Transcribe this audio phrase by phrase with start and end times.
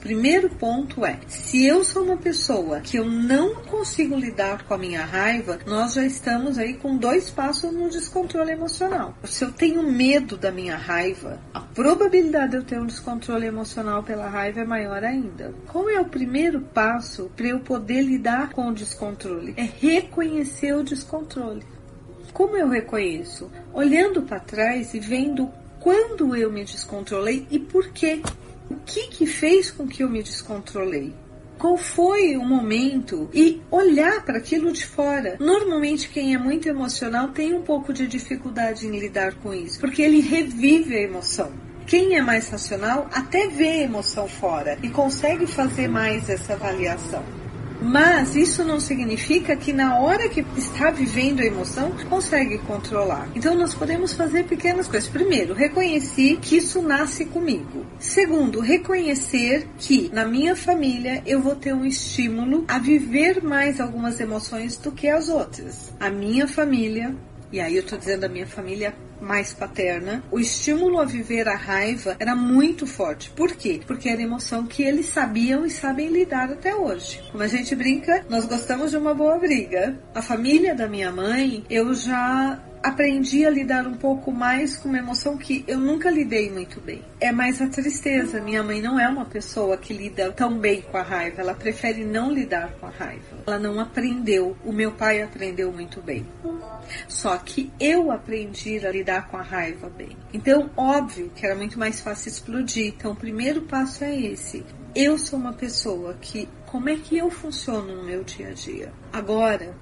[0.00, 4.78] Primeiro ponto é: se eu sou uma pessoa que eu não consigo lidar com a
[4.78, 9.14] minha raiva, nós já estamos aí com dois passos no descontrole emocional.
[9.24, 14.02] Se eu tenho medo da minha raiva, a probabilidade de eu ter um descontrole emocional
[14.02, 15.54] pela raiva é maior ainda.
[15.66, 19.54] Qual é o primeiro passo para eu poder lidar com o descontrole?
[19.56, 21.62] É reconhecer o descontrole.
[22.32, 23.50] Como eu reconheço?
[23.72, 28.22] Olhando para trás e vendo quando eu me descontrolei e por quê.
[28.70, 31.12] O que que fez com que eu me descontrolei?
[31.58, 33.28] Qual foi o momento?
[33.34, 35.36] E olhar para aquilo de fora.
[35.40, 40.00] Normalmente, quem é muito emocional tem um pouco de dificuldade em lidar com isso, porque
[40.00, 41.52] ele revive a emoção.
[41.84, 47.39] Quem é mais racional até vê a emoção fora e consegue fazer mais essa avaliação.
[47.82, 53.28] Mas isso não significa que na hora que está vivendo a emoção, consegue controlar.
[53.34, 55.08] Então nós podemos fazer pequenas coisas.
[55.08, 57.86] Primeiro, reconhecer que isso nasce comigo.
[57.98, 64.20] Segundo, reconhecer que na minha família eu vou ter um estímulo a viver mais algumas
[64.20, 65.92] emoções do que as outras.
[65.98, 67.14] A minha família,
[67.52, 71.56] e aí eu estou dizendo a minha família mais paterna, o estímulo a viver a
[71.56, 73.30] raiva era muito forte.
[73.30, 73.80] Por quê?
[73.86, 77.22] Porque era emoção que eles sabiam e sabem lidar até hoje.
[77.30, 79.98] Como a gente brinca, nós gostamos de uma boa briga.
[80.14, 84.98] A família da minha mãe, eu já aprendi a lidar um pouco mais com uma
[84.98, 87.02] emoção que eu nunca lidei muito bem.
[87.20, 88.40] É mais a tristeza.
[88.40, 92.04] Minha mãe não é uma pessoa que lida tão bem com a raiva, ela prefere
[92.04, 93.38] não lidar com a raiva.
[93.46, 94.56] Ela não aprendeu.
[94.64, 96.26] O meu pai aprendeu muito bem.
[97.06, 100.16] Só que eu aprendi a lidar com a raiva bem.
[100.32, 102.94] Então, óbvio que era muito mais fácil explodir.
[102.96, 104.64] Então, o primeiro passo é esse.
[104.94, 108.92] Eu sou uma pessoa que como é que eu funciono no meu dia a dia?
[109.12, 109.74] Agora,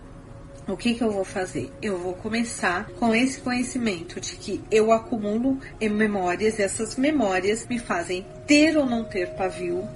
[0.69, 1.73] o que, que eu vou fazer?
[1.81, 5.59] Eu vou começar com esse conhecimento de que eu acumulo
[5.89, 9.89] memórias, essas memórias me fazem ter ou não ter pavio,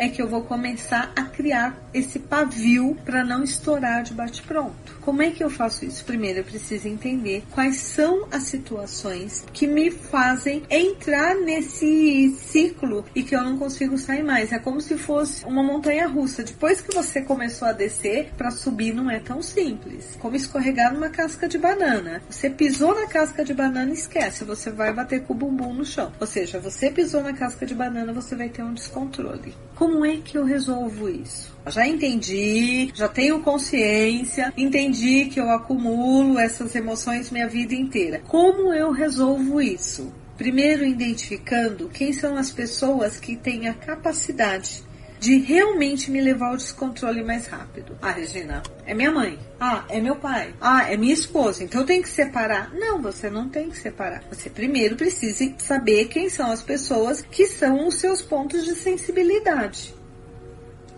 [0.00, 4.98] é que eu vou começar a criar esse pavio para não estourar de bate-pronto.
[5.02, 6.04] Como é que eu faço isso?
[6.06, 13.22] Primeiro, eu preciso entender quais são as situações que me fazem entrar nesse ciclo e
[13.22, 14.52] que eu não consigo sair mais.
[14.52, 16.42] É como se fosse uma montanha russa.
[16.42, 20.16] Depois que você começou a descer, para subir não é tão simples.
[20.18, 22.22] Como escorregar numa casca de banana.
[22.30, 26.10] Você pisou na casca de banana, esquece, você vai bater com o bumbum no chão.
[26.18, 29.54] Ou seja, você pisou na casca de banana, você vai ter um descontrole.
[29.74, 31.52] Como como é que eu resolvo isso?
[31.66, 38.22] Já entendi, já tenho consciência, entendi que eu acumulo essas emoções minha vida inteira.
[38.28, 40.12] Como eu resolvo isso?
[40.38, 44.84] Primeiro, identificando quem são as pessoas que têm a capacidade
[45.20, 47.94] de realmente me levar ao descontrole mais rápido.
[48.00, 49.38] Ah, Regina, é minha mãe.
[49.60, 50.54] Ah, é meu pai.
[50.58, 51.62] Ah, é minha esposa.
[51.62, 52.72] Então eu tenho que separar.
[52.72, 54.24] Não, você não tem que separar.
[54.32, 59.94] Você primeiro precisa saber quem são as pessoas que são os seus pontos de sensibilidade.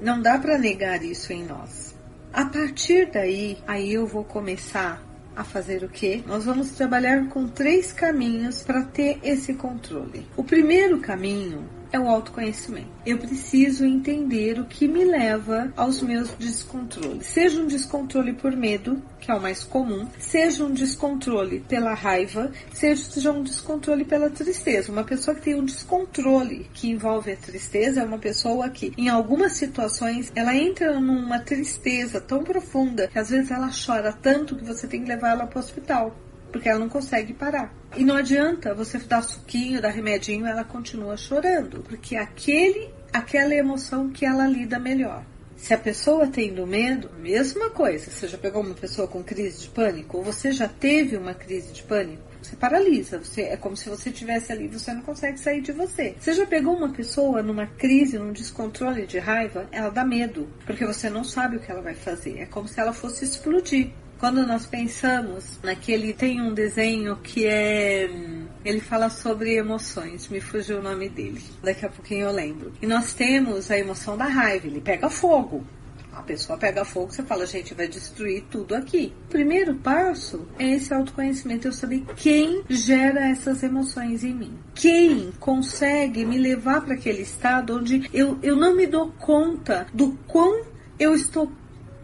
[0.00, 1.92] Não dá para negar isso em nós.
[2.32, 5.02] A partir daí, aí eu vou começar
[5.34, 6.22] a fazer o que?
[6.28, 10.28] Nós vamos trabalhar com três caminhos para ter esse controle.
[10.36, 12.88] O primeiro caminho é o autoconhecimento.
[13.04, 17.26] Eu preciso entender o que me leva aos meus descontroles.
[17.26, 22.50] Seja um descontrole por medo, que é o mais comum, seja um descontrole pela raiva,
[22.72, 24.90] seja um descontrole pela tristeza.
[24.90, 29.08] Uma pessoa que tem um descontrole que envolve a tristeza é uma pessoa que, em
[29.08, 34.64] algumas situações, ela entra numa tristeza tão profunda que às vezes ela chora tanto que
[34.64, 36.16] você tem que levar ela para o hospital
[36.52, 37.74] porque ela não consegue parar.
[37.96, 44.10] E não adianta você dar suquinho, dar remedinho, ela continua chorando, porque aquele, aquela emoção
[44.10, 45.24] que ela lida melhor.
[45.56, 48.10] Se a pessoa tem do medo, mesma coisa.
[48.10, 51.72] Você já pegou uma pessoa com crise de pânico, ou você já teve uma crise
[51.72, 53.18] de pânico, você paralisa.
[53.18, 56.16] Você, é como se você estivesse ali, você não consegue sair de você.
[56.18, 60.84] Você já pegou uma pessoa numa crise, num descontrole de raiva, ela dá medo, porque
[60.84, 62.40] você não sabe o que ela vai fazer.
[62.40, 63.92] É como se ela fosse explodir.
[64.22, 68.08] Quando nós pensamos naquele tem um desenho que é
[68.64, 71.42] ele fala sobre emoções, me fugiu o nome dele.
[71.60, 72.72] Daqui a pouquinho eu lembro.
[72.80, 75.66] E nós temos a emoção da raiva, ele pega fogo.
[76.12, 79.12] A pessoa pega fogo, você fala, gente, vai destruir tudo aqui.
[79.24, 84.56] O primeiro passo é esse autoconhecimento, eu saber quem gera essas emoções em mim.
[84.72, 90.16] Quem consegue me levar para aquele estado onde eu, eu não me dou conta do
[90.28, 91.50] quão eu estou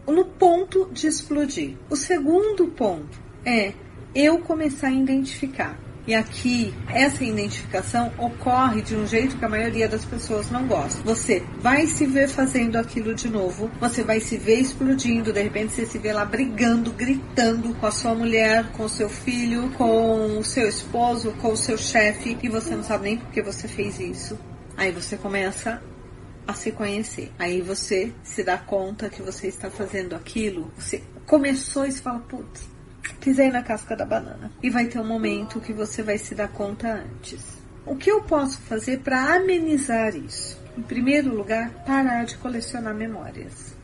[0.07, 1.75] no ponto de explodir.
[1.89, 3.73] O segundo ponto é
[4.13, 5.77] eu começar a identificar.
[6.07, 11.03] E aqui, essa identificação ocorre de um jeito que a maioria das pessoas não gosta.
[11.03, 15.73] Você vai se ver fazendo aquilo de novo, você vai se ver explodindo, de repente
[15.73, 20.39] você se vê lá brigando, gritando com a sua mulher, com o seu filho, com
[20.39, 23.67] o seu esposo, com o seu chefe, e você não sabe nem por que você
[23.67, 24.35] fez isso.
[24.75, 25.79] Aí você começa
[26.49, 27.31] a se conhecer.
[27.37, 32.19] Aí você se dá conta que você está fazendo aquilo, você começou e se fala,
[32.21, 32.67] putz,
[33.21, 34.51] pisei na casca da banana.
[34.63, 37.59] E vai ter um momento que você vai se dar conta antes.
[37.85, 40.59] O que eu posso fazer para amenizar isso?
[40.75, 43.75] Em primeiro lugar, parar de colecionar memórias.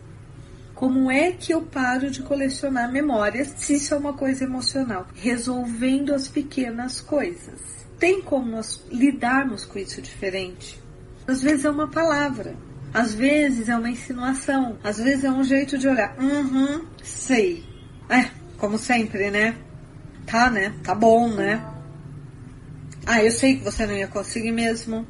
[0.73, 5.07] Como é que eu paro de colecionar memórias se isso é uma coisa emocional?
[5.13, 7.59] Resolvendo as pequenas coisas.
[7.99, 10.83] Tem como nós lidarmos com isso diferente?
[11.27, 12.55] Às vezes é uma palavra,
[12.93, 16.15] às vezes é uma insinuação, às vezes é um jeito de olhar.
[16.19, 17.65] Uhum, sei.
[18.09, 19.55] É, como sempre, né?
[20.25, 20.73] Tá, né?
[20.83, 21.63] Tá bom, né?
[23.05, 25.05] Ah, eu sei que você não ia conseguir mesmo.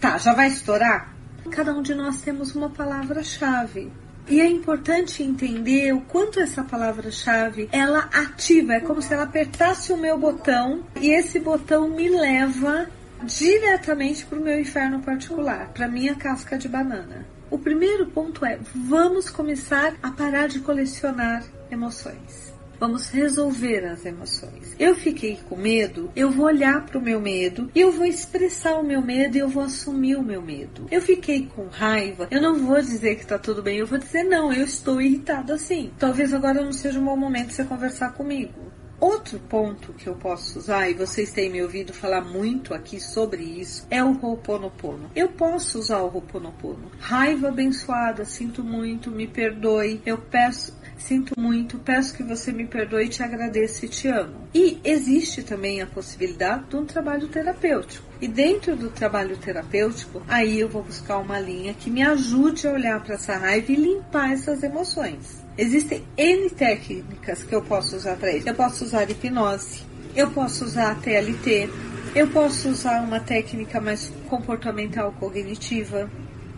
[0.00, 1.14] Tá, já vai estourar?
[1.50, 3.92] Cada um de nós temos uma palavra-chave.
[4.28, 9.92] E é importante entender o quanto essa palavra-chave ela ativa, é como se ela apertasse
[9.92, 12.88] o meu botão e esse botão me leva
[13.24, 17.26] diretamente para o meu inferno particular, para minha casca de banana.
[17.50, 22.54] O primeiro ponto é: vamos começar a parar de colecionar emoções.
[22.78, 24.76] Vamos resolver as emoções.
[24.78, 28.84] Eu fiquei com medo, eu vou olhar para o meu medo, eu vou expressar o
[28.84, 30.86] meu medo e eu vou assumir o meu medo.
[30.90, 34.24] Eu fiquei com raiva, eu não vou dizer que está tudo bem, eu vou dizer
[34.24, 35.90] não, eu estou irritado assim.
[35.98, 38.65] Talvez agora não seja um bom momento você conversar comigo.
[38.98, 43.42] Outro ponto que eu posso usar, e vocês têm me ouvido falar muito aqui sobre
[43.42, 45.10] isso, é o Ho'oponopono.
[45.14, 46.90] Eu posso usar o Ho'oponopono.
[46.98, 50.00] Raiva abençoada, sinto muito, me perdoe.
[50.06, 54.48] Eu peço, sinto muito, peço que você me perdoe, te agradeço e te amo.
[54.54, 58.06] E existe também a possibilidade de um trabalho terapêutico.
[58.18, 62.72] E dentro do trabalho terapêutico, aí eu vou buscar uma linha que me ajude a
[62.72, 65.44] olhar para essa raiva e limpar essas emoções.
[65.58, 68.48] Existem N técnicas que eu posso usar para isso.
[68.48, 69.82] Eu posso usar hipnose,
[70.14, 71.70] eu posso usar a TLT,
[72.14, 76.10] eu posso usar uma técnica mais comportamental cognitiva.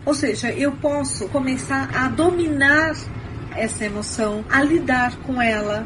[0.05, 2.93] Ou seja, eu posso começar a dominar
[3.55, 5.85] essa emoção, a lidar com ela,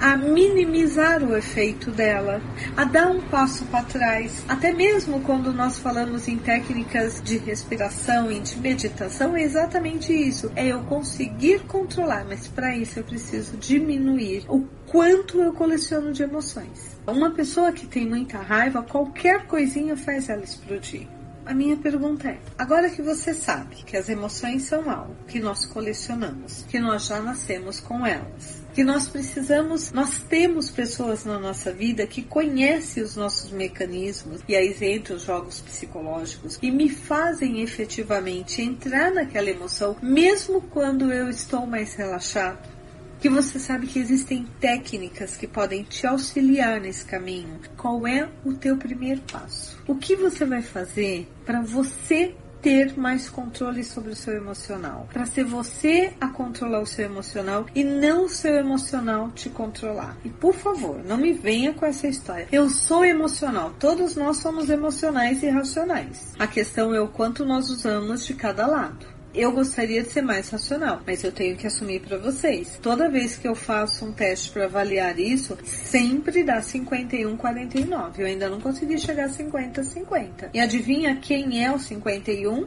[0.00, 2.40] a minimizar o efeito dela,
[2.76, 4.44] a dar um passo para trás.
[4.48, 10.50] Até mesmo quando nós falamos em técnicas de respiração e de meditação, é exatamente isso.
[10.54, 16.22] É eu conseguir controlar, mas para isso eu preciso diminuir o quanto eu coleciono de
[16.22, 16.96] emoções.
[17.06, 21.06] Uma pessoa que tem muita raiva, qualquer coisinha faz ela explodir.
[21.46, 25.64] A minha pergunta é: agora que você sabe que as emoções são algo que nós
[25.64, 31.72] colecionamos, que nós já nascemos com elas, que nós precisamos, nós temos pessoas na nossa
[31.72, 37.62] vida que conhecem os nossos mecanismos e aí entra os jogos psicológicos e me fazem
[37.62, 42.76] efetivamente entrar naquela emoção, mesmo quando eu estou mais relaxado
[43.18, 47.58] que você sabe que existem técnicas que podem te auxiliar nesse caminho.
[47.78, 49.82] Qual é o teu primeiro passo?
[49.86, 52.34] O que você vai fazer para você
[52.66, 57.64] ter mais controle sobre o seu emocional, para ser você a controlar o seu emocional
[57.72, 60.16] e não o seu emocional te controlar.
[60.24, 62.48] E por favor, não me venha com essa história.
[62.50, 66.34] Eu sou emocional, todos nós somos emocionais e racionais.
[66.40, 70.48] A questão é o quanto nós usamos de cada lado eu gostaria de ser mais
[70.48, 72.78] racional, mas eu tenho que assumir para vocês.
[72.82, 78.22] Toda vez que eu faço um teste para avaliar isso, sempre dá 51, 49.
[78.22, 80.50] Eu ainda não consegui chegar a 50, 50.
[80.54, 82.66] E adivinha quem é o 51?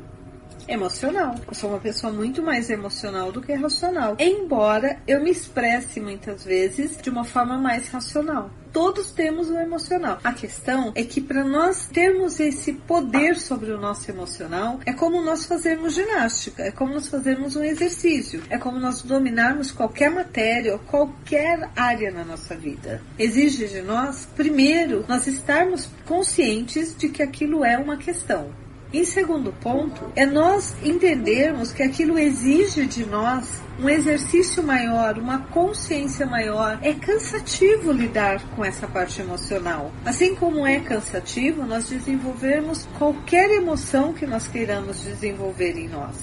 [0.67, 1.35] emocional.
[1.47, 4.15] Eu sou uma pessoa muito mais emocional do que racional.
[4.19, 8.51] Embora eu me expresse muitas vezes de uma forma mais racional.
[8.71, 10.19] Todos temos o emocional.
[10.23, 15.21] A questão é que para nós termos esse poder sobre o nosso emocional, é como
[15.21, 20.73] nós fazermos ginástica, é como nós fazermos um exercício, é como nós dominarmos qualquer matéria
[20.73, 23.01] ou qualquer área na nossa vida.
[23.17, 28.49] Exige de nós, primeiro, nós estarmos conscientes de que aquilo é uma questão.
[28.91, 35.39] Em segundo ponto, é nós entendermos que aquilo exige de nós um exercício maior, uma
[35.39, 36.79] consciência maior.
[36.81, 39.91] É cansativo lidar com essa parte emocional.
[40.03, 46.15] Assim como é cansativo nós desenvolvermos qualquer emoção que nós queiramos desenvolver em nós.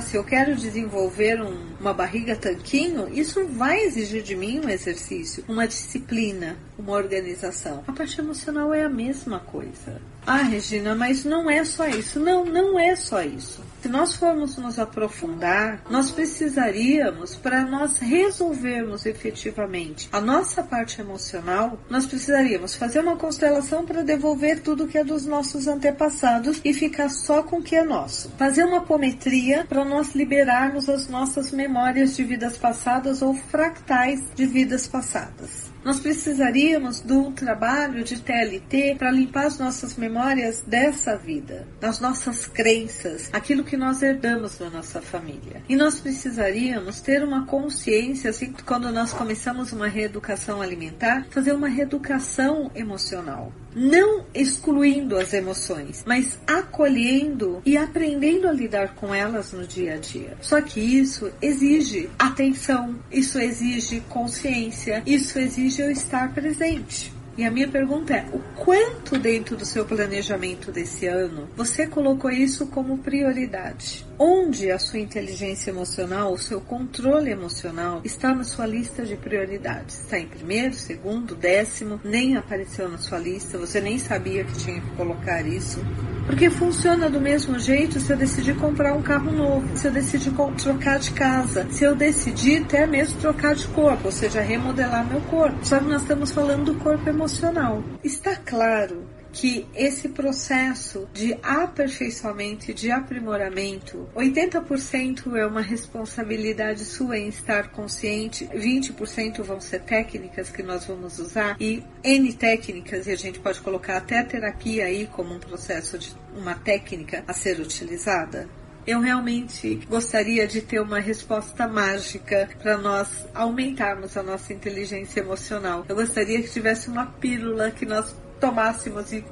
[0.00, 5.44] Se eu quero desenvolver um, uma barriga tanquinho, isso vai exigir de mim um exercício,
[5.46, 7.84] uma disciplina, uma organização.
[7.86, 10.00] A parte emocional é a mesma coisa.
[10.26, 12.20] Ah, Regina, mas não é só isso.
[12.20, 13.62] Não, não é só isso.
[13.82, 21.76] Se nós formos nos aprofundar, nós precisaríamos, para nós resolvermos efetivamente a nossa parte emocional,
[21.90, 27.08] nós precisaríamos fazer uma constelação para devolver tudo que é dos nossos antepassados e ficar
[27.08, 28.30] só com o que é nosso.
[28.38, 34.46] Fazer uma apometria para nós liberarmos as nossas memórias de vidas passadas ou fractais de
[34.46, 35.61] vidas passadas.
[35.84, 42.46] Nós precisaríamos do trabalho de TLT para limpar as nossas memórias dessa vida, das nossas
[42.46, 45.62] crenças, aquilo que nós herdamos da nossa família.
[45.68, 51.68] E nós precisaríamos ter uma consciência, assim, quando nós começamos uma reeducação alimentar, fazer uma
[51.68, 59.66] reeducação emocional não excluindo as emoções, mas acolhendo e aprendendo a lidar com elas no
[59.66, 60.36] dia a dia.
[60.40, 67.12] Só que isso exige atenção, isso exige consciência, isso exige eu estar presente.
[67.36, 72.30] E a minha pergunta é: o quanto dentro do seu planejamento desse ano você colocou
[72.30, 74.06] isso como prioridade?
[74.18, 80.00] Onde a sua inteligência emocional, o seu controle emocional está na sua lista de prioridades?
[80.00, 84.80] Está em primeiro, segundo, décimo, nem apareceu na sua lista, você nem sabia que tinha
[84.80, 85.80] que colocar isso.
[86.26, 90.32] Porque funciona do mesmo jeito se eu decidir comprar um carro novo, se eu decidir
[90.56, 95.20] trocar de casa, se eu decidir até mesmo trocar de corpo, ou seja, remodelar meu
[95.22, 95.58] corpo.
[95.64, 97.82] Só que nós estamos falando do corpo emocional.
[98.02, 107.18] Está claro que esse processo de aperfeiçoamento e de aprimoramento, 80% é uma responsabilidade sua
[107.18, 113.12] em estar consciente, 20% vão ser técnicas que nós vamos usar e N técnicas, e
[113.12, 117.32] a gente pode colocar até a terapia aí como um processo de uma técnica a
[117.32, 118.48] ser utilizada.
[118.84, 125.86] Eu realmente gostaria de ter uma resposta mágica para nós aumentarmos a nossa inteligência emocional.
[125.88, 128.12] Eu gostaria que tivesse uma pílula que nós
[128.42, 129.24] tomássemos e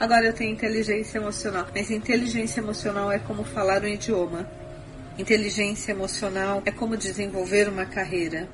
[0.00, 1.66] agora eu tenho inteligência emocional.
[1.74, 4.48] Mas inteligência emocional é como falar um idioma.
[5.18, 8.48] Inteligência emocional é como desenvolver uma carreira.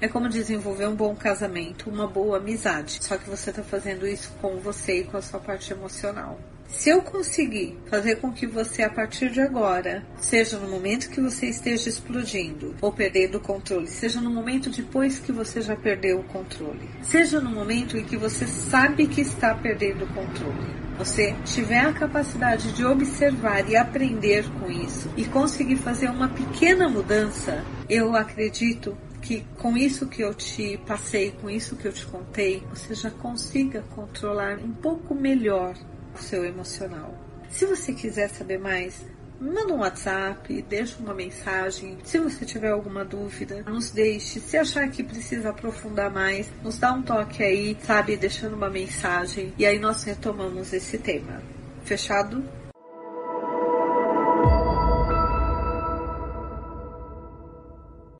[0.00, 3.00] É como desenvolver um bom casamento, uma boa amizade.
[3.02, 6.38] Só que você está fazendo isso com você e com a sua parte emocional.
[6.76, 11.20] Se eu conseguir fazer com que você, a partir de agora, seja no momento que
[11.20, 16.18] você esteja explodindo ou perdendo o controle, seja no momento depois que você já perdeu
[16.18, 21.34] o controle, seja no momento em que você sabe que está perdendo o controle, você
[21.44, 27.64] tiver a capacidade de observar e aprender com isso e conseguir fazer uma pequena mudança,
[27.88, 32.62] eu acredito que com isso que eu te passei, com isso que eu te contei,
[32.68, 35.74] você já consiga controlar um pouco melhor
[36.14, 37.14] o seu emocional.
[37.50, 39.00] Se você quiser saber mais,
[39.40, 41.98] manda um WhatsApp, deixa uma mensagem.
[42.04, 44.40] Se você tiver alguma dúvida, nos deixe.
[44.40, 49.52] Se achar que precisa aprofundar mais, nos dá um toque aí, sabe, deixando uma mensagem.
[49.58, 51.42] E aí nós retomamos esse tema.
[51.84, 52.42] Fechado?